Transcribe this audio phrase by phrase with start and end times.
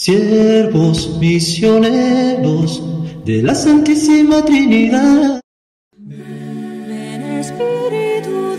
[0.00, 2.82] siervos misioneros
[3.26, 5.42] de la Santísima Trinidad.
[5.94, 8.56] Ven Espíritu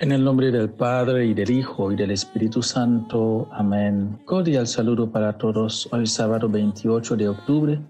[0.00, 3.48] En el nombre del Padre y del Hijo y del Espíritu Santo.
[3.50, 4.16] Amén.
[4.26, 5.88] Cordial saludo para todos.
[5.90, 7.80] Hoy sábado 28 de octubre,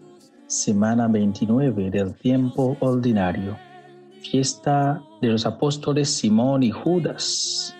[0.46, 3.58] semana 29 del tiempo ordinario.
[4.22, 7.76] Fiesta de los apóstoles Simón y Judas.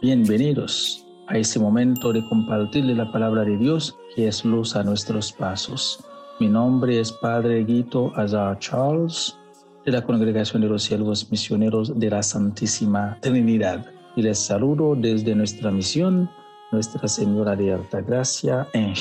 [0.00, 5.32] Bienvenidos a ese momento de compartirle la palabra de Dios que es luz a nuestros
[5.32, 6.04] pasos.
[6.40, 9.36] Mi nombre es Padre Guito Azar Charles
[9.84, 13.86] de la Congregación de los Siervos Misioneros de la Santísima Trinidad.
[14.16, 16.30] Y les saludo desde nuestra misión,
[16.70, 18.94] Nuestra Señora de Alta Gracia, en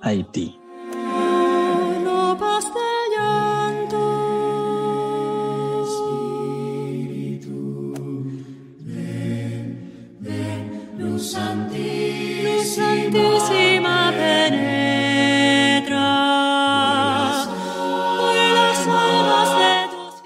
[0.00, 0.59] Haití.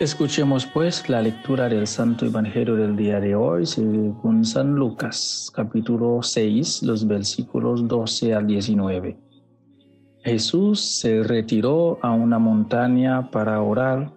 [0.05, 6.23] Escuchemos pues la lectura del Santo Evangelio del día de hoy según San Lucas, capítulo
[6.23, 9.17] 6, los versículos 12 al 19.
[10.23, 14.13] Jesús se retiró a una montaña para orar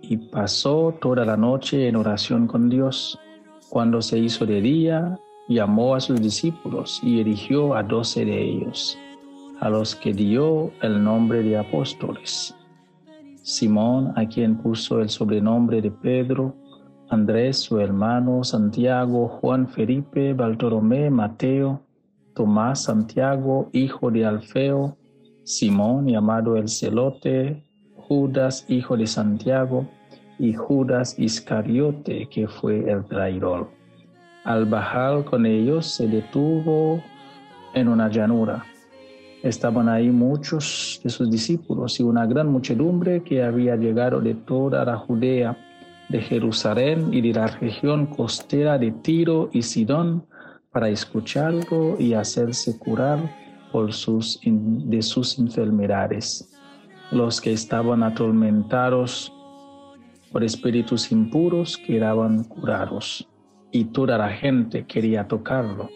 [0.00, 3.18] y pasó toda la noche en oración con Dios.
[3.68, 5.18] Cuando se hizo de día,
[5.48, 8.96] llamó a sus discípulos y eligió a doce de ellos,
[9.58, 12.55] a los que dio el nombre de apóstoles.
[13.46, 16.56] Simón, a quien puso el sobrenombre de Pedro,
[17.10, 21.80] Andrés, su hermano, Santiago, Juan Felipe, Bartolomé, Mateo,
[22.34, 24.96] Tomás, Santiago, hijo de Alfeo,
[25.44, 29.86] Simón, llamado el celote, Judas, hijo de Santiago,
[30.40, 33.70] y Judas Iscariote, que fue el traidor.
[34.42, 37.00] Al bajar con ellos se detuvo
[37.74, 38.64] en una llanura.
[39.46, 44.84] Estaban ahí muchos de sus discípulos y una gran muchedumbre que había llegado de toda
[44.84, 45.56] la Judea,
[46.08, 50.26] de Jerusalén y de la región costera de Tiro y Sidón
[50.72, 53.20] para escucharlo y hacerse curar
[53.70, 56.52] por sus, de sus enfermedades.
[57.12, 59.32] Los que estaban atormentados
[60.32, 63.28] por espíritus impuros quedaban curados
[63.70, 65.88] y toda la gente quería tocarlo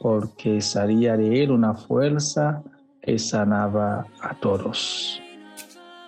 [0.00, 2.62] porque salía de él una fuerza
[3.02, 5.20] que sanaba a todos.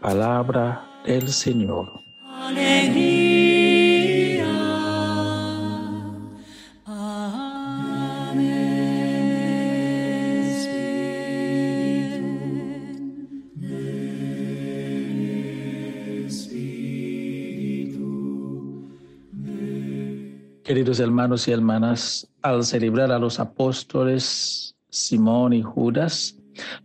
[0.01, 2.03] Palabra del Señor.
[20.65, 26.37] Queridos hermanos y hermanas, al celebrar a los apóstoles Simón y Judas,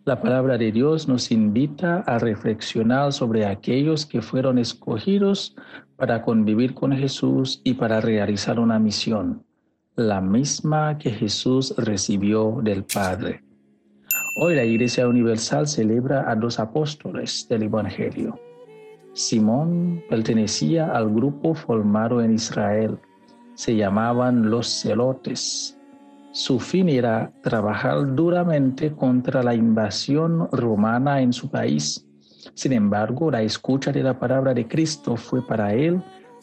[0.06, 5.56] la palabra de Dios nos invita a reflexionar sobre aquellos que fueron escogidos
[5.96, 9.44] para convivir con Jesús y para realizar una misión,
[9.96, 13.44] la misma que Jesús recibió del Padre.
[14.40, 18.40] Hoy la Iglesia Universal celebra a dos apóstoles del Evangelio.
[19.14, 23.00] Simón pertenecía al grupo formado en Israel.
[23.56, 25.77] Se llamaban los celotes.
[26.38, 32.08] Su fin era trabajar duramente contra la invasión romana en su país.
[32.54, 36.00] Sin embargo, la escucha de la palabra de Cristo fue para él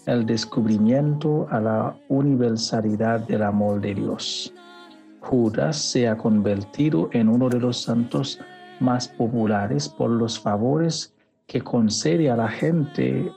[0.06, 4.52] el descubrimiento a la universalidad del amor de Dios.
[5.20, 8.40] Judas se ha convertido en uno de los santos
[8.80, 11.14] más populares por los favores
[11.46, 13.30] que concede a la gente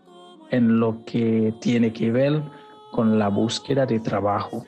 [0.49, 2.41] en lo que tiene que ver
[2.91, 4.65] con la búsqueda de trabajo.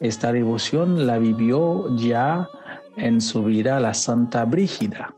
[0.00, 2.48] Esta devoción la vivió ya
[2.96, 5.14] en su vida la Santa Brígida.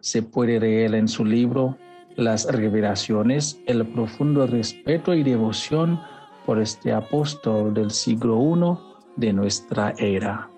[0.00, 1.76] Se puede leer en su libro
[2.16, 6.00] Las Revelaciones el profundo respeto y devoción
[6.44, 10.48] por este apóstol del siglo I de nuestra era.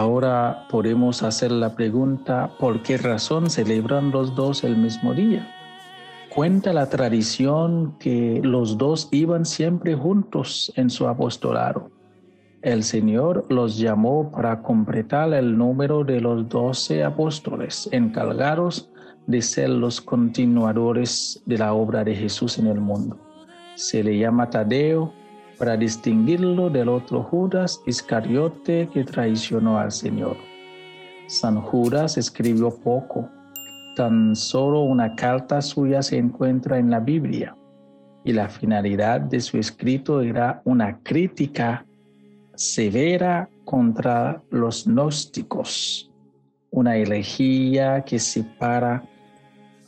[0.00, 5.46] Ahora podemos hacer la pregunta, ¿por qué razón celebran los dos el mismo día?
[6.34, 11.90] Cuenta la tradición que los dos iban siempre juntos en su apostolado.
[12.62, 18.90] El Señor los llamó para completar el número de los doce apóstoles encargados
[19.26, 23.18] de ser los continuadores de la obra de Jesús en el mundo.
[23.74, 25.12] Se le llama Tadeo
[25.60, 30.38] para distinguirlo del otro Judas Iscariote que traicionó al Señor.
[31.26, 33.28] San Judas escribió poco,
[33.94, 37.54] tan solo una carta suya se encuentra en la Biblia
[38.24, 41.84] y la finalidad de su escrito era una crítica
[42.54, 46.10] severa contra los gnósticos,
[46.70, 49.04] una elegía que separa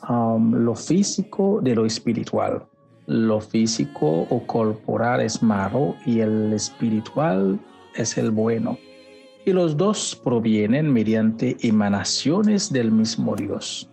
[0.06, 2.66] um, lo físico de lo espiritual.
[3.06, 7.58] Lo físico o corporal es malo y el espiritual
[7.94, 8.78] es el bueno.
[9.44, 13.90] Y los dos provienen mediante emanaciones del mismo Dios.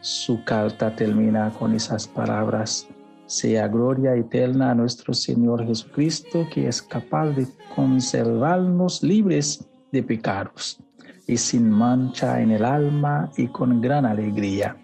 [0.00, 2.88] Su carta termina con esas palabras
[3.32, 10.78] sea gloria eterna a nuestro Señor Jesucristo, que es capaz de conservarnos libres de pecados
[11.26, 14.76] y sin mancha en el alma y con gran alegría.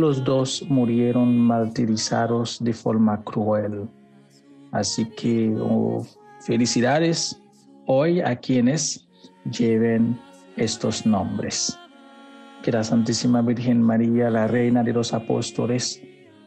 [0.00, 3.86] Los dos murieron martirizados de forma cruel.
[4.72, 6.06] Así que oh,
[6.40, 7.38] felicidades
[7.84, 9.06] hoy a quienes
[9.44, 10.18] lleven
[10.56, 11.78] estos nombres.
[12.62, 16.00] Que la Santísima Virgen María, la Reina de los Apóstoles,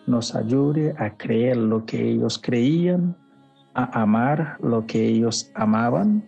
[0.08, 3.16] nos ayude a creer lo que ellos creían,
[3.76, 6.28] a amar lo que ellos amaban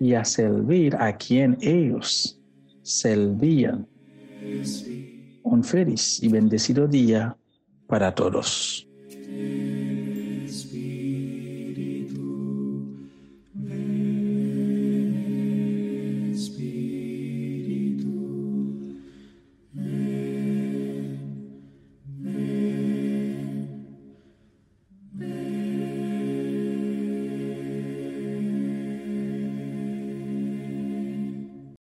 [0.00, 2.40] y a servir a quien ellos
[2.80, 3.86] servían.
[5.50, 7.34] Un feliz y bendecido día
[7.86, 8.86] para todos.